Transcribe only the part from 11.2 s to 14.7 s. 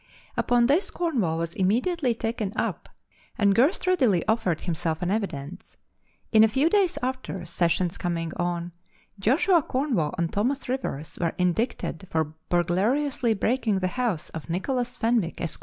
were indicted for burglariously breaking the house of